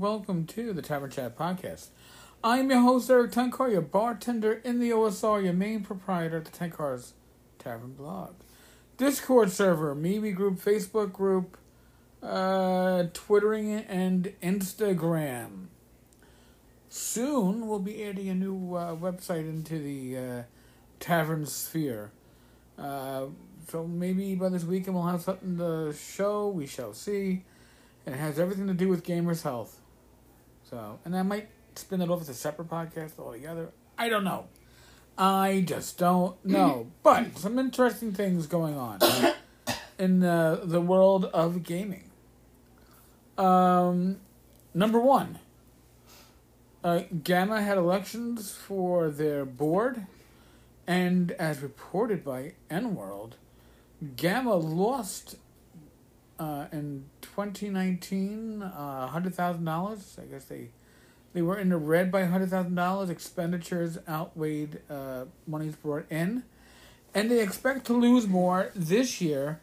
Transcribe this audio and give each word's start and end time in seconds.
welcome 0.00 0.46
to 0.46 0.72
the 0.72 0.80
Tavern 0.80 1.10
Chat 1.10 1.36
Podcast. 1.36 1.88
I'm 2.42 2.70
your 2.70 2.80
host, 2.80 3.10
Erik 3.10 3.32
Tenkar, 3.32 3.70
your 3.70 3.82
bartender 3.82 4.62
in 4.64 4.80
the 4.80 4.88
OSR, 4.92 5.44
your 5.44 5.52
main 5.52 5.82
proprietor 5.82 6.38
at 6.38 6.46
the 6.46 6.50
Tenkar's 6.50 7.12
Tavern 7.58 7.92
blog. 7.92 8.32
Discord 8.96 9.50
server, 9.50 9.94
MeWe 9.94 10.34
group, 10.34 10.58
Facebook 10.58 11.12
group, 11.12 11.58
uh, 12.22 13.04
Twittering, 13.12 13.72
and 13.74 14.32
Instagram. 14.42 15.66
Soon 16.88 17.68
we'll 17.68 17.80
be 17.80 18.02
adding 18.04 18.30
a 18.30 18.34
new 18.34 18.74
uh, 18.74 18.96
website 18.96 19.46
into 19.46 19.78
the 19.78 20.16
uh, 20.16 20.42
Tavern 20.98 21.44
sphere. 21.44 22.10
Uh, 22.78 23.26
so 23.70 23.86
maybe 23.86 24.34
by 24.34 24.48
this 24.48 24.64
weekend 24.64 24.94
we'll 24.94 25.04
have 25.04 25.20
something 25.20 25.58
to 25.58 25.92
show. 25.92 26.48
We 26.48 26.66
shall 26.66 26.94
see. 26.94 27.42
And 28.08 28.14
it 28.14 28.20
has 28.20 28.38
everything 28.38 28.66
to 28.68 28.72
do 28.72 28.88
with 28.88 29.04
gamers' 29.04 29.42
health. 29.42 29.82
So, 30.70 30.98
and 31.04 31.14
I 31.14 31.20
might 31.20 31.50
spin 31.74 32.00
it 32.00 32.08
off 32.08 32.22
as 32.22 32.30
a 32.30 32.34
separate 32.34 32.70
podcast 32.70 33.18
altogether. 33.18 33.68
I 33.98 34.08
don't 34.08 34.24
know. 34.24 34.46
I 35.18 35.62
just 35.66 35.98
don't 35.98 36.42
know. 36.42 36.86
but 37.02 37.36
some 37.36 37.58
interesting 37.58 38.14
things 38.14 38.46
going 38.46 38.78
on 38.78 39.00
in 39.98 40.20
the, 40.20 40.62
the 40.64 40.80
world 40.80 41.26
of 41.26 41.62
gaming. 41.62 42.04
Um, 43.36 44.20
number 44.72 45.00
one, 45.00 45.38
uh, 46.82 47.02
GAMA 47.22 47.60
had 47.60 47.76
elections 47.76 48.52
for 48.52 49.10
their 49.10 49.44
board, 49.44 50.06
and 50.86 51.32
as 51.32 51.60
reported 51.60 52.24
by 52.24 52.54
EN 52.70 52.94
World, 52.94 53.36
GAMA 54.16 54.54
lost 54.54 55.36
uh, 56.38 56.68
in 56.72 57.07
2019 57.46 58.62
uh, 58.62 59.10
$100,000. 59.12 60.18
I 60.18 60.24
guess 60.26 60.44
they 60.44 60.70
they 61.34 61.42
were 61.42 61.58
in 61.58 61.68
the 61.68 61.76
red 61.76 62.10
by 62.10 62.22
$100,000. 62.22 63.10
Expenditures 63.10 63.98
outweighed 64.08 64.80
uh, 64.90 65.26
monies 65.46 65.76
brought 65.76 66.10
in. 66.10 66.42
And 67.14 67.30
they 67.30 67.40
expect 67.40 67.86
to 67.86 67.92
lose 67.92 68.26
more 68.26 68.70
this 68.74 69.20
year 69.20 69.60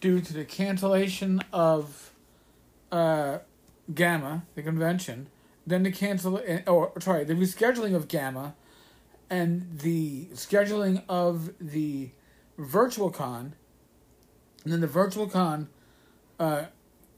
due 0.00 0.20
to 0.20 0.32
the 0.32 0.44
cancellation 0.44 1.42
of 1.52 2.12
uh, 2.92 3.38
GAMA, 3.92 4.44
the 4.54 4.62
convention, 4.62 5.28
then 5.66 5.82
the 5.82 5.90
cancel, 5.90 6.40
or 6.66 6.92
sorry, 7.00 7.24
the 7.24 7.34
rescheduling 7.34 7.94
of 7.94 8.08
GAMA, 8.08 8.54
and 9.28 9.78
the 9.80 10.26
scheduling 10.26 11.02
of 11.08 11.52
the 11.60 12.10
virtual 12.56 13.10
con, 13.10 13.54
and 14.64 14.72
then 14.72 14.80
the 14.80 14.86
virtual 14.86 15.26
con 15.26 15.68
uh, 16.38 16.66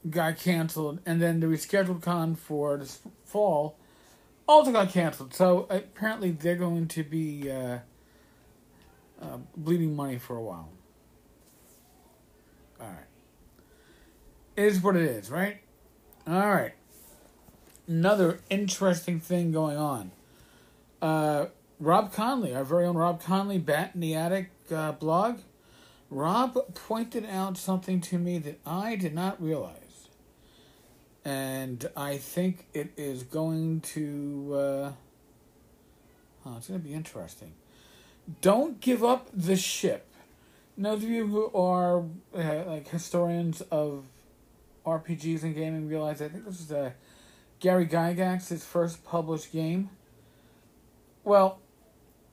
got 0.09 0.37
canceled, 0.37 0.99
and 1.05 1.21
then 1.21 1.39
the 1.39 1.47
rescheduled 1.47 2.01
con 2.01 2.35
for 2.35 2.77
this 2.77 2.99
fall 3.25 3.77
also 4.47 4.71
got 4.71 4.89
canceled. 4.89 5.33
So 5.33 5.67
apparently 5.69 6.31
they're 6.31 6.55
going 6.55 6.87
to 6.89 7.03
be 7.03 7.51
uh, 7.51 7.79
uh, 9.21 9.37
bleeding 9.55 9.95
money 9.95 10.17
for 10.17 10.37
a 10.37 10.41
while. 10.41 10.69
All 12.79 12.87
right. 12.87 13.05
It 14.55 14.65
is 14.65 14.81
what 14.81 14.95
it 14.95 15.03
is, 15.03 15.29
right? 15.29 15.57
All 16.27 16.49
right. 16.49 16.73
Another 17.87 18.39
interesting 18.49 19.19
thing 19.19 19.51
going 19.51 19.77
on. 19.77 20.11
Uh, 21.01 21.45
Rob 21.79 22.13
Conley, 22.13 22.53
our 22.53 22.63
very 22.63 22.85
own 22.85 22.97
Rob 22.97 23.21
Conley, 23.21 23.57
Bat 23.57 23.91
in 23.95 24.01
the 24.01 24.15
Attic 24.15 24.51
uh, 24.73 24.91
blog. 24.91 25.39
Rob 26.09 26.57
pointed 26.73 27.25
out 27.25 27.57
something 27.57 28.01
to 28.01 28.17
me 28.17 28.37
that 28.39 28.59
I 28.65 28.95
did 28.95 29.13
not 29.13 29.41
realize 29.41 29.88
and 31.29 31.87
I 31.95 32.17
think 32.17 32.65
it 32.73 32.91
is 32.97 33.21
going 33.21 33.81
to. 33.81 34.49
Uh, 34.51 34.91
oh, 36.43 36.55
it's 36.57 36.67
going 36.67 36.81
to 36.81 36.87
be 36.87 36.95
interesting. 36.95 37.51
Don't 38.41 38.81
give 38.81 39.03
up 39.03 39.29
the 39.31 39.55
ship. 39.55 40.07
Those 40.75 41.03
of 41.03 41.09
you 41.09 41.27
who 41.27 41.51
are 41.53 41.99
uh, 42.35 42.63
like 42.65 42.87
historians 42.87 43.61
of 43.69 44.05
RPGs 44.87 45.43
and 45.43 45.53
gaming 45.53 45.87
realize 45.87 46.19
I 46.19 46.29
think 46.29 46.45
this 46.45 46.61
is 46.61 46.71
uh, 46.71 46.91
Gary 47.59 47.85
Gygax's 47.85 48.65
first 48.65 49.05
published 49.05 49.51
game. 49.51 49.91
Well, 51.23 51.59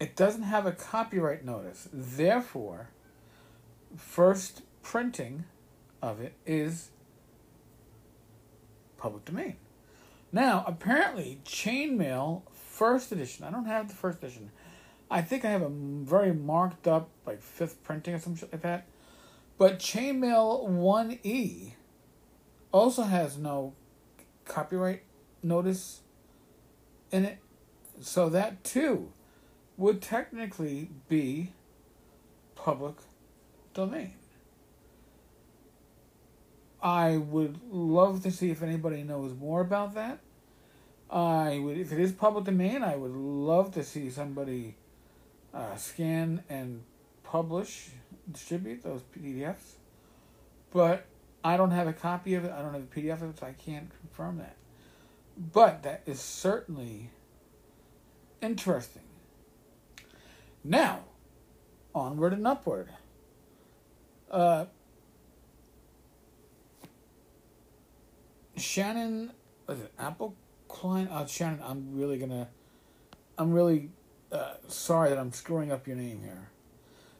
it 0.00 0.16
doesn't 0.16 0.44
have 0.44 0.64
a 0.64 0.72
copyright 0.72 1.44
notice. 1.44 1.86
Therefore, 1.92 2.88
first 3.94 4.62
printing 4.82 5.44
of 6.00 6.18
it 6.18 6.32
is 6.46 6.92
public 8.98 9.24
domain. 9.24 9.56
Now, 10.32 10.64
apparently, 10.66 11.40
Chainmail 11.44 12.42
first 12.52 13.12
edition. 13.12 13.44
I 13.44 13.50
don't 13.50 13.66
have 13.66 13.88
the 13.88 13.94
first 13.94 14.22
edition. 14.22 14.50
I 15.10 15.22
think 15.22 15.44
I 15.44 15.50
have 15.50 15.62
a 15.62 15.70
very 15.70 16.32
marked 16.32 16.86
up 16.86 17.08
like 17.24 17.40
fifth 17.40 17.82
printing 17.82 18.14
or 18.14 18.18
some 18.18 18.36
shit 18.36 18.52
like 18.52 18.62
that. 18.62 18.86
But 19.58 19.78
Chainmail 19.78 20.66
One 20.68 21.18
E 21.22 21.74
also 22.72 23.04
has 23.04 23.38
no 23.38 23.74
copyright 24.44 25.02
notice 25.42 26.00
in 27.10 27.24
it, 27.24 27.38
so 28.00 28.28
that 28.28 28.64
too 28.64 29.12
would 29.76 30.02
technically 30.02 30.90
be 31.08 31.52
public 32.54 32.96
domain. 33.74 34.14
I 36.82 37.16
would 37.16 37.60
love 37.70 38.22
to 38.22 38.30
see 38.30 38.50
if 38.50 38.62
anybody 38.62 39.02
knows 39.02 39.34
more 39.34 39.60
about 39.60 39.94
that. 39.94 40.20
I 41.10 41.58
would, 41.58 41.78
if 41.78 41.92
it 41.92 42.00
is 42.00 42.12
public 42.12 42.44
domain, 42.44 42.82
I 42.82 42.96
would 42.96 43.12
love 43.12 43.72
to 43.74 43.84
see 43.84 44.10
somebody 44.10 44.76
uh, 45.54 45.76
scan 45.76 46.42
and 46.48 46.82
publish, 47.22 47.90
distribute 48.30 48.82
those 48.82 49.02
PDFs. 49.16 49.76
But 50.72 51.06
I 51.44 51.56
don't 51.56 51.70
have 51.70 51.86
a 51.86 51.92
copy 51.92 52.34
of 52.34 52.44
it. 52.44 52.52
I 52.52 52.60
don't 52.60 52.72
have 52.72 52.82
a 52.82 52.86
PDF 52.86 53.22
of 53.22 53.30
it, 53.30 53.38
so 53.38 53.46
I 53.46 53.52
can't 53.52 53.90
confirm 54.00 54.38
that. 54.38 54.56
But 55.36 55.82
that 55.84 56.02
is 56.06 56.20
certainly 56.20 57.10
interesting. 58.42 59.02
Now, 60.64 61.04
onward 61.94 62.32
and 62.32 62.46
upward. 62.46 62.88
Uh, 64.30 64.66
Shannon, 68.56 69.32
was 69.66 69.80
it 69.80 69.92
Apple 69.98 70.34
Klein? 70.68 71.08
Uh, 71.08 71.26
Shannon, 71.26 71.60
I'm 71.62 71.94
really 71.94 72.18
gonna, 72.18 72.48
I'm 73.38 73.52
really 73.52 73.90
uh, 74.32 74.54
sorry 74.68 75.10
that 75.10 75.18
I'm 75.18 75.32
screwing 75.32 75.70
up 75.70 75.86
your 75.86 75.96
name 75.96 76.22
here. 76.22 76.50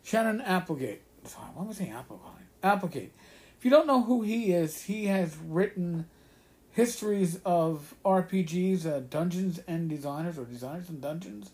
Shannon 0.02 0.40
Applegate. 0.40 1.02
Sorry, 1.24 1.46
why 1.54 1.64
am 1.64 1.70
I 1.70 1.72
saying 1.72 1.92
Appelcline? 1.92 2.46
Applegate. 2.62 3.12
If 3.58 3.64
you 3.64 3.70
don't 3.70 3.86
know 3.86 4.02
who 4.02 4.22
he 4.22 4.52
is, 4.52 4.84
he 4.84 5.06
has 5.06 5.36
written 5.36 6.06
histories 6.70 7.40
of 7.44 7.94
RPGs, 8.04 8.86
uh, 8.86 9.00
Dungeons 9.00 9.60
and 9.66 9.88
Designers, 9.88 10.38
or 10.38 10.44
Designers 10.44 10.88
and 10.88 11.00
Dungeons, 11.00 11.50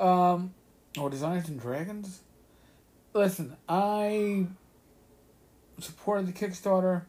um, 0.00 0.54
or 0.98 1.10
Designers 1.10 1.48
and 1.48 1.60
Dragons. 1.60 2.22
Listen, 3.12 3.56
I 3.68 4.46
supported 5.78 6.26
the 6.26 6.32
Kickstarter. 6.32 7.02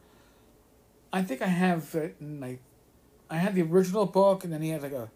I 1.12 1.22
think 1.22 1.42
I 1.42 1.46
have 1.46 1.94
it 1.94 2.16
in 2.20 2.40
like 2.40 2.60
I 3.30 3.36
had 3.36 3.54
the 3.54 3.62
original 3.62 4.06
book 4.06 4.44
and 4.44 4.52
then 4.52 4.62
he 4.62 4.70
has 4.70 4.82
like 4.82 4.92
a 4.92 5.10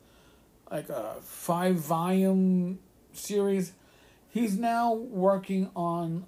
like 0.71 0.89
a 0.89 1.17
five 1.23 1.77
volume 1.77 2.79
series. 3.13 3.73
He's 4.31 4.57
now 4.57 4.95
working 4.95 5.71
on 5.77 6.27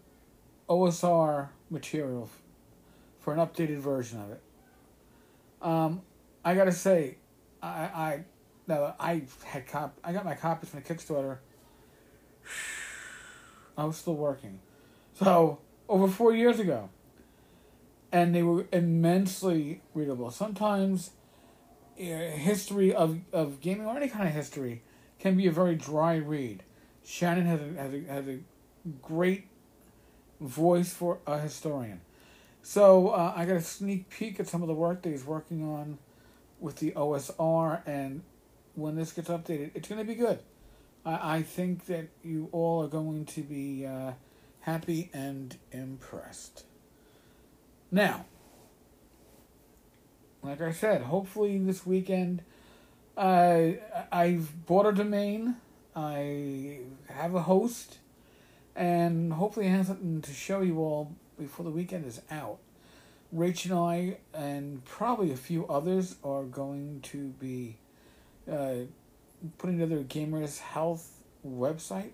OSR 0.68 1.48
material 1.70 2.28
for 3.20 3.32
an 3.32 3.40
updated 3.40 3.78
version 3.78 4.20
of 4.20 4.32
it. 4.32 4.42
Um, 5.62 6.02
I 6.44 6.54
gotta 6.54 6.72
say, 6.72 7.16
I 7.62 7.68
I 7.68 8.24
no 8.66 8.94
I 9.00 9.22
had 9.44 9.66
cop 9.66 9.98
I 10.04 10.12
got 10.12 10.24
my 10.26 10.34
copies 10.34 10.70
from 10.70 10.82
the 10.82 10.94
Kickstarter. 10.94 11.38
I 13.78 13.84
was 13.84 13.96
still 13.96 14.14
working, 14.14 14.60
so 15.14 15.58
over 15.88 16.06
four 16.06 16.34
years 16.34 16.60
ago 16.60 16.90
and 18.14 18.32
they 18.32 18.44
were 18.44 18.64
immensely 18.72 19.82
readable. 19.92 20.30
Sometimes 20.30 21.10
uh, 21.98 22.04
history 22.04 22.94
of, 22.94 23.18
of 23.32 23.60
gaming 23.60 23.88
or 23.88 23.96
any 23.96 24.08
kind 24.08 24.28
of 24.28 24.32
history 24.32 24.82
can 25.18 25.36
be 25.36 25.48
a 25.48 25.50
very 25.50 25.74
dry 25.74 26.14
read. 26.14 26.62
Shannon 27.04 27.46
has 27.46 27.60
a, 27.60 27.64
has 27.82 27.92
a, 27.92 28.12
has 28.12 28.28
a 28.28 28.38
great 29.02 29.48
voice 30.40 30.92
for 30.92 31.18
a 31.26 31.40
historian. 31.40 32.02
So 32.62 33.08
uh, 33.08 33.32
I 33.34 33.46
got 33.46 33.56
a 33.56 33.60
sneak 33.60 34.08
peek 34.10 34.38
at 34.38 34.46
some 34.46 34.62
of 34.62 34.68
the 34.68 34.74
work 34.74 35.02
that 35.02 35.10
he's 35.10 35.24
working 35.24 35.64
on 35.64 35.98
with 36.60 36.76
the 36.76 36.92
OSR, 36.92 37.82
and 37.84 38.22
when 38.76 38.94
this 38.94 39.10
gets 39.10 39.28
updated, 39.28 39.72
it's 39.74 39.88
going 39.88 39.98
to 39.98 40.06
be 40.06 40.14
good. 40.14 40.38
I, 41.04 41.38
I 41.38 41.42
think 41.42 41.86
that 41.86 42.10
you 42.22 42.48
all 42.52 42.84
are 42.84 42.88
going 42.88 43.24
to 43.26 43.40
be 43.40 43.84
uh, 43.84 44.12
happy 44.60 45.10
and 45.12 45.56
impressed. 45.72 46.64
Now, 47.94 48.24
like 50.42 50.60
I 50.60 50.72
said, 50.72 51.02
hopefully 51.02 51.56
this 51.58 51.86
weekend. 51.86 52.42
I 53.16 53.78
I've 54.10 54.66
bought 54.66 54.86
a 54.86 54.92
domain. 54.92 55.58
I 55.94 56.80
have 57.08 57.36
a 57.36 57.42
host, 57.42 57.98
and 58.74 59.34
hopefully 59.34 59.66
I 59.66 59.70
have 59.70 59.86
something 59.86 60.22
to 60.22 60.32
show 60.32 60.60
you 60.60 60.80
all 60.80 61.12
before 61.38 61.64
the 61.64 61.70
weekend 61.70 62.04
is 62.04 62.20
out. 62.32 62.58
Rach 63.32 63.64
and 63.64 63.74
I, 63.74 64.16
and 64.36 64.84
probably 64.84 65.30
a 65.30 65.36
few 65.36 65.64
others, 65.68 66.16
are 66.24 66.42
going 66.42 66.98
to 67.12 67.28
be 67.38 67.76
uh, 68.50 68.86
putting 69.56 69.78
together 69.78 70.00
a 70.00 70.04
Gamers 70.04 70.58
Health 70.58 71.20
website, 71.46 72.10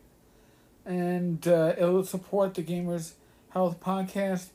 and 0.84 1.48
uh, 1.48 1.72
it'll 1.78 2.04
support 2.04 2.52
the 2.52 2.62
Gamers 2.62 3.12
Health 3.48 3.80
podcast. 3.80 4.48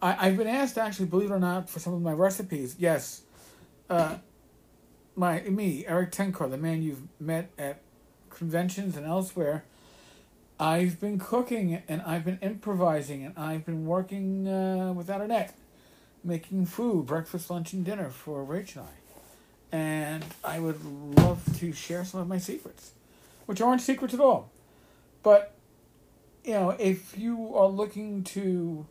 I, 0.00 0.28
I've 0.28 0.36
been 0.36 0.46
asked, 0.46 0.78
actually, 0.78 1.06
believe 1.06 1.30
it 1.30 1.34
or 1.34 1.40
not, 1.40 1.68
for 1.68 1.80
some 1.80 1.94
of 1.94 2.02
my 2.02 2.12
recipes. 2.12 2.76
Yes, 2.78 3.22
uh, 3.90 4.16
my 5.16 5.40
me, 5.42 5.84
Erik 5.86 6.12
Tenkar, 6.12 6.50
the 6.50 6.56
man 6.56 6.82
you've 6.82 7.02
met 7.20 7.50
at 7.58 7.80
conventions 8.30 8.96
and 8.96 9.06
elsewhere. 9.06 9.64
I've 10.60 11.00
been 11.00 11.18
cooking 11.18 11.82
and 11.88 12.02
I've 12.02 12.24
been 12.24 12.38
improvising 12.40 13.24
and 13.24 13.38
I've 13.38 13.64
been 13.64 13.86
working 13.86 14.48
uh, 14.48 14.92
without 14.92 15.20
a 15.20 15.28
net, 15.28 15.54
making 16.24 16.66
food, 16.66 17.06
breakfast, 17.06 17.48
lunch, 17.50 17.72
and 17.72 17.84
dinner 17.84 18.10
for 18.10 18.44
Rach 18.44 18.76
and 18.76 18.84
I. 18.84 19.76
And 19.76 20.24
I 20.42 20.58
would 20.58 20.84
love 20.84 21.44
to 21.58 21.72
share 21.72 22.04
some 22.04 22.20
of 22.20 22.28
my 22.28 22.38
secrets, 22.38 22.92
which 23.46 23.60
aren't 23.60 23.82
secrets 23.82 24.14
at 24.14 24.20
all. 24.20 24.50
But, 25.22 25.54
you 26.44 26.54
know, 26.54 26.70
if 26.70 27.16
you 27.18 27.54
are 27.56 27.68
looking 27.68 28.24
to 28.24 28.86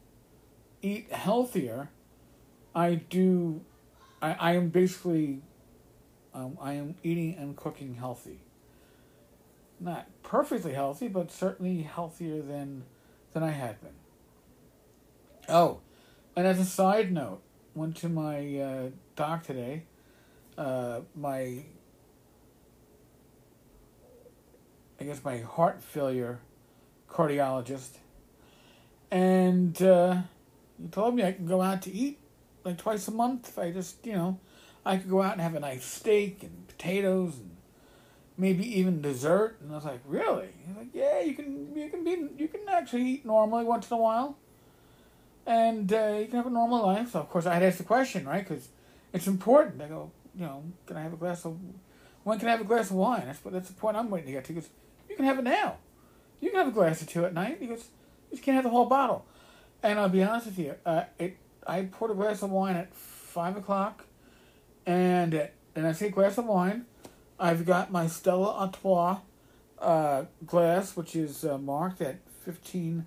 eat 0.81 1.11
healthier, 1.11 1.89
I 2.75 2.95
do. 2.95 3.61
I, 4.21 4.33
I 4.33 4.51
am 4.53 4.69
basically. 4.69 5.41
Um, 6.33 6.57
I 6.61 6.73
am 6.73 6.95
eating 7.03 7.35
and 7.37 7.55
cooking 7.55 7.95
healthy. 7.95 8.41
Not 9.79 10.07
perfectly 10.23 10.73
healthy, 10.73 11.07
but 11.07 11.31
certainly 11.31 11.81
healthier 11.81 12.41
than 12.41 12.83
than 13.33 13.43
I 13.43 13.51
had 13.51 13.81
been. 13.81 13.91
Oh, 15.49 15.79
and 16.35 16.45
as 16.45 16.59
a 16.59 16.65
side 16.65 17.11
note, 17.11 17.41
went 17.73 17.95
to 17.97 18.09
my 18.09 18.59
uh, 18.59 18.89
doc 19.15 19.43
today. 19.43 19.83
Uh, 20.57 21.01
my 21.15 21.63
I 24.99 25.03
guess 25.03 25.23
my 25.23 25.37
heart 25.39 25.81
failure 25.81 26.39
cardiologist, 27.09 27.97
and 29.11 29.79
uh, 29.81 30.21
he 30.81 30.87
told 30.87 31.15
me 31.15 31.23
I 31.23 31.31
could 31.31 31.47
go 31.47 31.61
out 31.61 31.81
to 31.83 31.91
eat 31.91 32.19
like 32.63 32.77
twice 32.77 33.07
a 33.07 33.11
month 33.11 33.49
if 33.49 33.57
I 33.57 33.71
just, 33.71 34.05
you 34.05 34.13
know, 34.13 34.39
I 34.85 34.97
could 34.97 35.09
go 35.09 35.21
out 35.21 35.33
and 35.33 35.41
have 35.41 35.55
a 35.55 35.59
nice 35.59 35.85
steak 35.85 36.43
and 36.43 36.67
potatoes 36.67 37.37
and 37.37 37.57
maybe 38.37 38.63
even 38.79 39.01
dessert. 39.01 39.57
And 39.61 39.71
I 39.71 39.75
was 39.75 39.85
like, 39.85 40.01
really? 40.05 40.49
He's 40.65 40.77
like, 40.77 40.89
yeah, 40.93 41.21
you 41.21 41.33
can, 41.33 41.75
you 41.75 41.89
can 41.89 42.03
be, 42.03 42.27
you 42.37 42.47
can 42.47 42.61
actually 42.69 43.03
eat 43.03 43.25
normally 43.25 43.63
once 43.63 43.89
in 43.89 43.97
a 43.97 43.99
while, 43.99 44.37
and 45.45 45.91
uh, 45.91 46.17
you 46.19 46.25
can 46.25 46.35
have 46.35 46.47
a 46.47 46.51
normal 46.51 46.85
life. 46.85 47.11
So 47.11 47.19
of 47.19 47.29
course 47.29 47.45
I 47.45 47.53
had 47.53 47.63
asked 47.63 47.77
the 47.77 47.83
question, 47.83 48.27
right? 48.27 48.47
Because 48.47 48.69
it's 49.13 49.27
important. 49.27 49.81
I 49.81 49.87
go, 49.87 50.11
you 50.35 50.45
know, 50.45 50.63
can 50.85 50.97
I 50.97 51.03
have 51.03 51.13
a 51.13 51.17
glass 51.17 51.45
of? 51.45 51.57
When 52.23 52.37
can 52.37 52.49
I 52.49 52.51
have 52.51 52.61
a 52.61 52.65
glass 52.65 52.89
of 52.89 52.97
wine? 52.97 53.23
That's 53.25 53.39
that's 53.39 53.69
the 53.69 53.73
point 53.75 53.95
I'm 53.95 54.09
waiting 54.09 54.27
to 54.27 54.33
get 54.33 54.43
to. 54.45 54.53
Because 54.53 54.69
you 55.09 55.15
can 55.15 55.25
have 55.25 55.39
it 55.39 55.43
now. 55.43 55.77
You 56.41 56.49
can 56.49 56.59
have 56.59 56.67
a 56.67 56.71
glass 56.71 57.01
or 57.01 57.05
two 57.05 57.25
at 57.25 57.33
night. 57.33 57.59
Because 57.59 57.85
you 58.29 58.35
just 58.35 58.43
can't 58.43 58.55
have 58.55 58.65
the 58.65 58.69
whole 58.69 58.85
bottle. 58.85 59.25
And 59.83 59.99
I'll 59.99 60.09
be 60.09 60.23
honest 60.23 60.47
with 60.47 60.59
you, 60.59 60.75
uh, 60.85 61.03
it 61.19 61.37
I 61.65 61.83
poured 61.83 62.11
a 62.11 62.13
glass 62.15 62.41
of 62.41 62.49
wine 62.49 62.75
at 62.75 62.93
five 62.93 63.55
o'clock, 63.55 64.05
and 64.85 65.49
and 65.75 65.87
I 65.87 65.91
say 65.91 66.09
glass 66.09 66.37
of 66.37 66.45
wine, 66.45 66.85
I've 67.39 67.65
got 67.65 67.91
my 67.91 68.07
Stella 68.07 68.55
Artois 68.55 69.19
uh, 69.79 70.25
glass, 70.45 70.95
which 70.97 71.15
is 71.15 71.45
uh, 71.45 71.57
marked 71.57 72.01
at 72.01 72.17
fifteen 72.43 73.05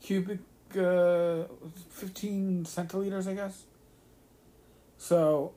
cubic, 0.00 0.38
uh, 0.78 1.44
fifteen 1.90 2.64
centiliters, 2.64 3.26
I 3.26 3.34
guess. 3.34 3.64
So, 4.98 5.54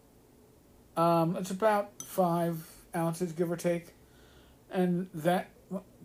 um, 0.97 1.35
it's 1.38 1.51
about 1.51 2.01
five 2.01 2.67
ounces, 2.95 3.31
give 3.33 3.51
or 3.51 3.57
take, 3.57 3.94
and 4.71 5.07
that 5.13 5.51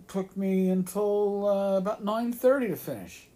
took 0.07 0.37
me 0.37 0.69
until 0.69 1.49
uh, 1.49 1.79
about 1.79 2.05
nine 2.05 2.33
thirty 2.33 2.69
to 2.69 2.77
finish. 2.77 3.27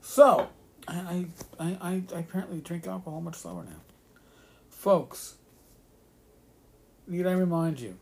So, 0.00 0.48
I, 0.86 1.26
I, 1.58 1.66
I, 1.80 2.02
I 2.14 2.18
apparently 2.18 2.60
drink 2.60 2.86
alcohol 2.86 3.20
much 3.20 3.36
slower 3.36 3.64
now. 3.64 3.82
Folks, 4.70 5.34
need 7.06 7.26
I 7.26 7.32
remind 7.32 7.80
you, 7.80 7.96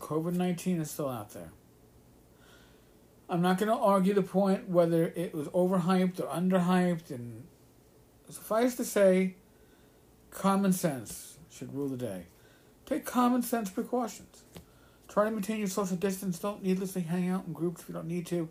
COVID 0.00 0.34
19 0.34 0.80
is 0.80 0.90
still 0.90 1.08
out 1.08 1.30
there. 1.30 1.52
I'm 3.28 3.40
not 3.40 3.58
going 3.58 3.68
to 3.68 3.76
argue 3.76 4.12
the 4.12 4.22
point 4.22 4.68
whether 4.68 5.12
it 5.16 5.34
was 5.34 5.48
overhyped 5.48 6.20
or 6.20 6.26
underhyped, 6.26 7.10
and 7.10 7.44
suffice 8.28 8.74
to 8.76 8.84
say, 8.84 9.36
common 10.30 10.72
sense 10.72 11.38
should 11.50 11.74
rule 11.74 11.88
the 11.88 11.96
day. 11.96 12.26
Take 12.84 13.04
common 13.04 13.42
sense 13.42 13.70
precautions. 13.70 14.42
Try 15.08 15.24
to 15.26 15.30
maintain 15.30 15.58
your 15.58 15.68
social 15.68 15.96
distance. 15.96 16.38
Don't 16.38 16.62
needlessly 16.62 17.02
hang 17.02 17.28
out 17.28 17.46
in 17.46 17.52
groups 17.52 17.82
if 17.82 17.88
you 17.88 17.94
don't 17.94 18.08
need 18.08 18.26
to. 18.26 18.48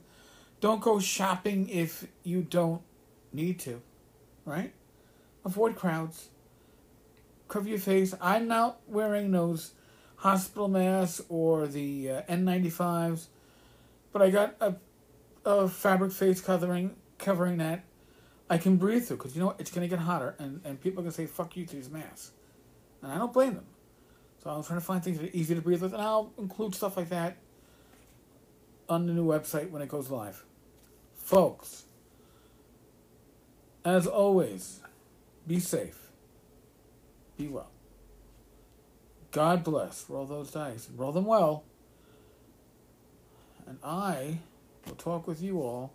Don't 0.62 0.80
go 0.80 1.00
shopping 1.00 1.68
if 1.70 2.08
you 2.24 2.44
don't 2.44 2.84
need 3.34 3.60
to, 3.62 3.82
right? 4.46 4.72
Avoid 5.44 5.76
crowds. 5.76 6.30
Cover 7.48 7.68
your 7.68 7.80
face. 7.80 8.14
I'm 8.22 8.48
not 8.48 8.80
wearing 8.88 9.32
those 9.32 9.74
hospital 10.18 10.68
masks 10.68 11.20
or 11.30 11.68
the 11.68 12.12
uh, 12.12 12.22
N95s, 12.30 13.26
but 14.14 14.22
I 14.22 14.30
got 14.30 14.56
a, 14.62 14.76
a 15.44 15.68
fabric 15.68 16.12
face 16.12 16.40
covering 16.40 16.96
covering 17.18 17.58
that 17.58 17.84
I 18.50 18.58
can 18.58 18.78
breathe 18.78 19.06
through 19.06 19.18
because 19.18 19.36
you 19.36 19.40
know 19.40 19.48
what? 19.48 19.60
It's 19.60 19.72
going 19.72 19.88
to 19.88 19.94
get 19.96 20.04
hotter 20.04 20.36
and, 20.38 20.62
and 20.64 20.80
people 20.80 21.00
are 21.00 21.04
going 21.04 21.12
to 21.12 21.18
say 21.18 21.26
fuck 21.26 21.58
you 21.58 21.66
to 21.66 21.76
these 21.76 21.90
masks. 21.90 22.32
And 23.02 23.12
I 23.12 23.18
don't 23.18 23.34
blame 23.34 23.56
them. 23.56 23.66
So 24.44 24.52
I'm 24.52 24.64
trying 24.64 24.80
to 24.80 24.86
find 24.86 25.04
things 25.04 25.18
that 25.18 25.26
are 25.30 25.36
easy 25.36 25.56
to 25.56 25.62
breathe 25.62 25.82
with, 25.82 25.94
and 25.94 26.02
I'll 26.02 26.34
include 26.38 26.76
stuff 26.76 26.98
like 26.98 27.10
that 27.10 27.38
on 28.90 29.08
the 29.08 29.14
new 29.14 29.26
website 29.26 29.72
when 29.72 29.82
it 29.82 29.90
goes 29.90 30.10
live. 30.10 30.44
Folks, 31.32 31.86
as 33.86 34.06
always, 34.06 34.82
be 35.48 35.62
safe, 35.62 36.12
be 37.38 37.48
well. 37.48 37.72
God 39.32 39.64
bless. 39.64 40.10
Roll 40.10 40.26
those 40.26 40.52
dice. 40.52 40.90
Roll 40.94 41.14
them 41.14 41.24
well. 41.24 41.64
And 43.66 43.78
I 43.82 44.40
will 44.86 44.96
talk 44.96 45.26
with 45.26 45.42
you 45.42 45.62
all, 45.62 45.94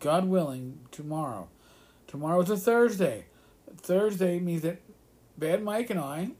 God 0.00 0.24
willing, 0.24 0.78
tomorrow. 0.90 1.50
Tomorrow 2.06 2.40
is 2.40 2.48
a 2.48 2.56
Thursday. 2.56 3.26
Thursday 3.76 4.38
means 4.38 4.62
that 4.62 4.80
Bad 5.36 5.62
Mike 5.62 5.90
and 5.90 6.00
I 6.00 6.30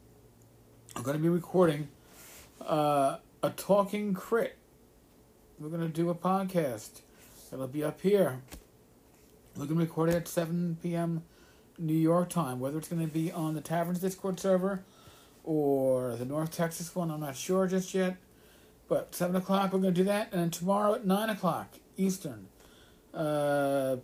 are 0.97 1.03
going 1.03 1.19
to 1.19 1.23
be 1.23 1.29
recording 1.29 1.89
uh, 2.63 3.19
a 3.43 3.51
talking 3.51 4.15
crit. 4.15 4.57
We're 5.59 5.69
going 5.69 5.83
to 5.83 5.89
do 5.89 6.09
a 6.09 6.15
podcast 6.15 7.03
It'll 7.55 7.69
be 7.69 7.85
up 7.85 8.01
here. 8.01 8.43
We're 9.55 9.67
going 9.67 9.79
to 9.79 9.85
record 9.85 10.09
it 10.09 10.17
at 10.17 10.27
7 10.27 10.79
p.m. 10.83 11.23
New 11.79 11.95
York 11.95 12.29
time. 12.29 12.59
Whether 12.59 12.79
it's 12.79 12.89
going 12.89 13.07
to 13.07 13.13
be 13.13 13.31
on 13.31 13.55
the 13.55 13.61
Tavern's 13.61 14.01
Discord 14.01 14.41
server 14.41 14.83
or 15.45 16.17
the 16.17 16.25
North 16.25 16.51
Texas 16.51 16.93
one, 16.97 17.13
I'm 17.13 17.21
not 17.21 17.37
sure 17.37 17.69
just 17.69 17.95
yet. 17.95 18.17
But 18.89 19.15
7 19.15 19.37
o'clock, 19.37 19.73
we're 19.73 19.79
going 19.79 19.95
to 19.95 20.01
do 20.01 20.05
that. 20.05 20.33
And 20.33 20.43
then 20.43 20.51
tomorrow 20.51 20.95
at 20.97 21.07
9 21.07 21.31
o'clock 21.31 21.79
Eastern, 21.97 22.49
uh, 23.15 23.99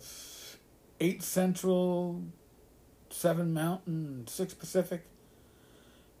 8 1.01 1.21
Central, 1.21 2.23
7 3.09 3.53
Mountain, 3.53 4.27
6 4.27 4.53
Pacific, 4.53 5.03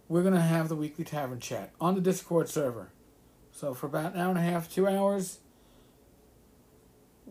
we're 0.09 0.21
going 0.21 0.33
to 0.33 0.41
have 0.41 0.67
the 0.67 0.75
weekly 0.75 1.05
tavern 1.05 1.39
chat 1.39 1.71
on 1.79 1.95
the 1.95 2.01
Discord 2.01 2.49
server. 2.49 2.91
So 3.53 3.73
for 3.73 3.85
about 3.85 4.15
an 4.15 4.19
hour 4.19 4.31
and 4.31 4.37
a 4.37 4.41
half, 4.41 4.69
two 4.69 4.85
hours, 4.85 5.39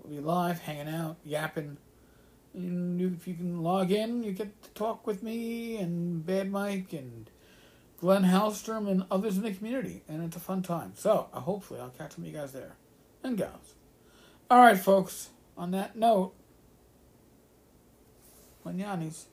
We'll 0.02 0.20
be 0.20 0.26
live, 0.26 0.60
hanging 0.60 0.88
out, 0.92 1.16
yapping. 1.24 1.76
And 2.54 3.00
if 3.00 3.28
you 3.28 3.34
can 3.34 3.62
log 3.62 3.90
in, 3.92 4.22
you 4.22 4.32
get 4.32 4.62
to 4.62 4.70
talk 4.70 5.06
with 5.06 5.22
me 5.22 5.76
and 5.76 6.24
Bad 6.24 6.50
Mike 6.50 6.92
and 6.92 7.30
Glenn 8.00 8.24
Hallstrom 8.24 8.90
and 8.90 9.04
others 9.10 9.36
in 9.36 9.42
the 9.42 9.52
community. 9.52 10.02
And 10.08 10.24
it's 10.24 10.36
a 10.36 10.40
fun 10.40 10.62
time. 10.62 10.92
So 10.96 11.28
uh, 11.32 11.40
hopefully 11.40 11.80
I'll 11.80 11.90
catch 11.90 12.14
some 12.14 12.24
of 12.24 12.30
you 12.30 12.36
guys 12.36 12.52
there. 12.52 12.76
And 13.22 13.36
gals. 13.36 13.74
All 14.50 14.58
right, 14.58 14.78
folks. 14.78 15.30
On 15.56 15.70
that 15.72 15.94
note, 15.94 16.32
Mananis. 18.64 19.24